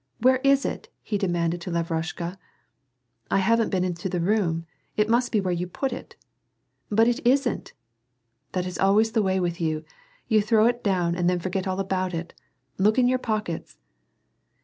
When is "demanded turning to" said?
1.19-1.93